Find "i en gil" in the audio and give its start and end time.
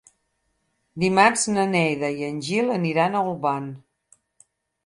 2.21-2.73